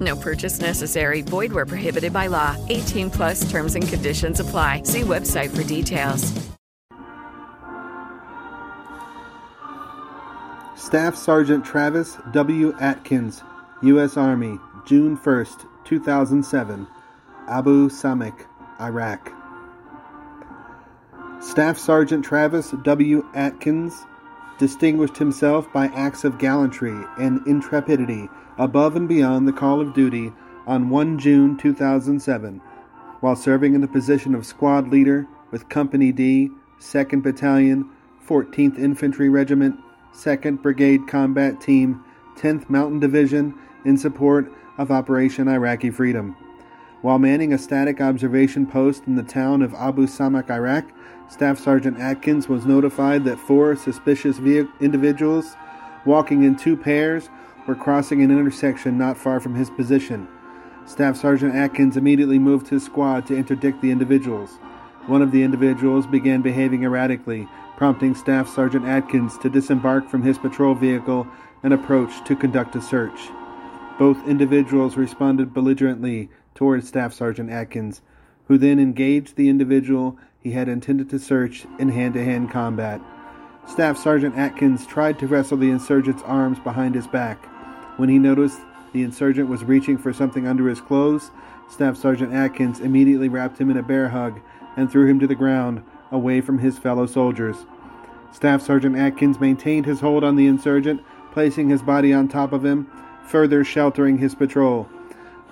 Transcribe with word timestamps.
No 0.00 0.16
purchase 0.16 0.60
necessary. 0.60 1.22
Void 1.22 1.52
where 1.52 1.66
prohibited 1.66 2.12
by 2.12 2.28
law. 2.28 2.56
18 2.68 3.10
plus 3.10 3.50
terms 3.50 3.74
and 3.74 3.86
conditions 3.86 4.40
apply. 4.40 4.82
See 4.84 5.02
website 5.02 5.50
for 5.50 5.64
details. 5.64 6.32
Staff 10.74 11.14
Sergeant 11.16 11.64
Travis 11.64 12.18
W. 12.32 12.74
Atkins, 12.80 13.42
U.S. 13.82 14.16
Army, 14.16 14.58
June 14.84 15.16
1st, 15.16 15.66
2007, 15.84 16.86
Abu 17.48 17.88
Samak, 17.88 18.46
Iraq. 18.80 19.32
Staff 21.40 21.78
Sergeant 21.78 22.24
Travis 22.24 22.72
W. 22.82 23.24
Atkins 23.34 24.04
distinguished 24.62 25.16
himself 25.16 25.66
by 25.72 25.86
acts 25.88 26.22
of 26.22 26.38
gallantry 26.38 26.94
and 27.18 27.44
intrepidity 27.48 28.28
above 28.58 28.94
and 28.94 29.08
beyond 29.08 29.48
the 29.48 29.52
call 29.52 29.80
of 29.80 29.92
duty 29.92 30.32
on 30.68 30.88
1 30.88 31.18
June 31.18 31.56
2007 31.56 32.60
while 33.18 33.34
serving 33.34 33.74
in 33.74 33.80
the 33.80 33.88
position 33.88 34.36
of 34.36 34.46
squad 34.46 34.86
leader 34.86 35.26
with 35.50 35.68
Company 35.68 36.12
D, 36.12 36.48
2nd 36.78 37.24
Battalion, 37.24 37.90
14th 38.24 38.78
Infantry 38.78 39.28
Regiment, 39.28 39.74
2nd 40.14 40.62
Brigade 40.62 41.08
Combat 41.08 41.60
Team, 41.60 42.00
10th 42.38 42.70
Mountain 42.70 43.00
Division 43.00 43.58
in 43.84 43.98
support 43.98 44.46
of 44.78 44.92
Operation 44.92 45.48
Iraqi 45.48 45.90
Freedom. 45.90 46.36
While 47.02 47.18
manning 47.18 47.52
a 47.52 47.58
static 47.58 48.00
observation 48.00 48.64
post 48.64 49.08
in 49.08 49.16
the 49.16 49.24
town 49.24 49.60
of 49.62 49.74
Abu 49.74 50.06
Samak, 50.06 50.48
Iraq, 50.48 50.84
Staff 51.28 51.58
Sergeant 51.58 51.98
Atkins 51.98 52.48
was 52.48 52.64
notified 52.64 53.24
that 53.24 53.40
four 53.40 53.74
suspicious 53.74 54.38
individuals 54.38 55.56
walking 56.06 56.44
in 56.44 56.54
two 56.54 56.76
pairs 56.76 57.28
were 57.66 57.74
crossing 57.74 58.22
an 58.22 58.30
intersection 58.30 58.96
not 58.96 59.18
far 59.18 59.40
from 59.40 59.56
his 59.56 59.68
position. 59.68 60.28
Staff 60.86 61.16
Sergeant 61.16 61.56
Atkins 61.56 61.96
immediately 61.96 62.38
moved 62.38 62.68
his 62.68 62.84
squad 62.84 63.26
to 63.26 63.36
interdict 63.36 63.82
the 63.82 63.90
individuals. 63.90 64.58
One 65.06 65.22
of 65.22 65.32
the 65.32 65.42
individuals 65.42 66.06
began 66.06 66.40
behaving 66.40 66.84
erratically, 66.84 67.48
prompting 67.76 68.14
Staff 68.14 68.48
Sergeant 68.48 68.86
Atkins 68.86 69.36
to 69.38 69.50
disembark 69.50 70.08
from 70.08 70.22
his 70.22 70.38
patrol 70.38 70.76
vehicle 70.76 71.26
and 71.64 71.74
approach 71.74 72.24
to 72.26 72.36
conduct 72.36 72.76
a 72.76 72.80
search. 72.80 73.28
Both 73.98 74.26
individuals 74.26 74.96
responded 74.96 75.52
belligerently 75.52 76.30
towards 76.54 76.88
Staff 76.88 77.12
Sergeant 77.12 77.50
Atkins, 77.50 78.02
who 78.48 78.58
then 78.58 78.78
engaged 78.78 79.36
the 79.36 79.48
individual 79.48 80.18
he 80.40 80.52
had 80.52 80.68
intended 80.68 81.08
to 81.10 81.18
search 81.18 81.66
in 81.78 81.88
hand 81.90 82.14
to 82.14 82.24
hand 82.24 82.50
combat. 82.50 83.00
Staff 83.66 83.96
Sergeant 83.96 84.36
Atkins 84.36 84.86
tried 84.86 85.18
to 85.18 85.26
wrestle 85.26 85.56
the 85.56 85.70
insurgent's 85.70 86.22
arms 86.24 86.58
behind 86.58 86.94
his 86.94 87.06
back. 87.06 87.44
When 87.96 88.08
he 88.08 88.18
noticed 88.18 88.60
the 88.92 89.02
insurgent 89.02 89.48
was 89.48 89.64
reaching 89.64 89.96
for 89.96 90.12
something 90.12 90.46
under 90.46 90.68
his 90.68 90.80
clothes, 90.80 91.30
Staff 91.70 91.96
Sergeant 91.96 92.34
Atkins 92.34 92.80
immediately 92.80 93.28
wrapped 93.28 93.58
him 93.58 93.70
in 93.70 93.76
a 93.76 93.82
bear 93.82 94.08
hug 94.08 94.40
and 94.76 94.90
threw 94.90 95.06
him 95.06 95.20
to 95.20 95.26
the 95.26 95.34
ground, 95.34 95.82
away 96.10 96.40
from 96.40 96.58
his 96.58 96.78
fellow 96.78 97.06
soldiers. 97.06 97.56
Staff 98.32 98.62
Sergeant 98.62 98.96
Atkins 98.96 99.40
maintained 99.40 99.86
his 99.86 100.00
hold 100.00 100.24
on 100.24 100.36
the 100.36 100.46
insurgent, 100.46 101.02
placing 101.32 101.68
his 101.68 101.82
body 101.82 102.12
on 102.12 102.28
top 102.28 102.52
of 102.52 102.64
him, 102.64 102.90
further 103.24 103.64
sheltering 103.64 104.18
his 104.18 104.34
patrol. 104.34 104.88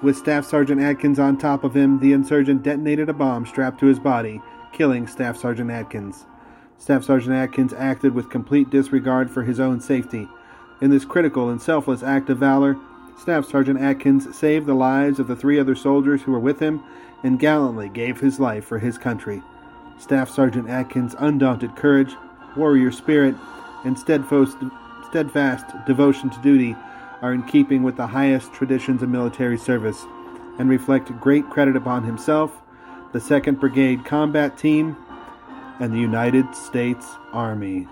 With 0.00 0.16
Staff 0.16 0.44
Sergeant 0.44 0.80
Atkins 0.80 1.18
on 1.18 1.38
top 1.38 1.64
of 1.64 1.76
him, 1.76 1.98
the 1.98 2.12
insurgent 2.12 2.62
detonated 2.62 3.08
a 3.08 3.12
bomb 3.12 3.44
strapped 3.44 3.80
to 3.80 3.86
his 3.86 3.98
body, 3.98 4.40
killing 4.72 5.08
Staff 5.08 5.36
Sergeant 5.36 5.72
Atkins. 5.72 6.24
Staff 6.78 7.02
Sergeant 7.02 7.34
Atkins 7.34 7.72
acted 7.72 8.14
with 8.14 8.30
complete 8.30 8.70
disregard 8.70 9.28
for 9.28 9.42
his 9.42 9.58
own 9.58 9.80
safety. 9.80 10.28
In 10.80 10.90
this 10.90 11.04
critical 11.04 11.48
and 11.48 11.60
selfless 11.60 12.04
act 12.04 12.30
of 12.30 12.38
valor, 12.38 12.76
Staff 13.20 13.46
Sergeant 13.46 13.80
Atkins 13.80 14.36
saved 14.36 14.66
the 14.66 14.74
lives 14.74 15.18
of 15.18 15.26
the 15.26 15.34
three 15.34 15.58
other 15.58 15.74
soldiers 15.74 16.22
who 16.22 16.30
were 16.30 16.38
with 16.38 16.60
him 16.60 16.80
and 17.24 17.40
gallantly 17.40 17.88
gave 17.88 18.20
his 18.20 18.38
life 18.38 18.64
for 18.64 18.78
his 18.78 18.98
country. 18.98 19.42
Staff 19.98 20.30
Sergeant 20.30 20.68
Atkins' 20.68 21.16
undaunted 21.18 21.74
courage, 21.74 22.14
warrior 22.56 22.92
spirit, 22.92 23.34
and 23.84 23.98
steadfast, 23.98 24.56
devotion 25.86 26.30
to 26.30 26.40
duty 26.40 26.76
are 27.20 27.32
in 27.32 27.42
keeping 27.42 27.82
with 27.82 27.96
the 27.96 28.06
highest 28.06 28.52
traditions 28.52 29.02
of 29.02 29.08
military 29.08 29.58
service 29.58 30.06
and 30.58 30.68
reflect 30.68 31.18
great 31.20 31.48
credit 31.50 31.76
upon 31.76 32.04
himself, 32.04 32.62
the 33.12 33.18
2nd 33.18 33.58
Brigade 33.58 34.04
Combat 34.04 34.56
Team, 34.56 34.96
and 35.80 35.92
the 35.92 35.98
United 35.98 36.54
States 36.54 37.06
Army. 37.32 37.86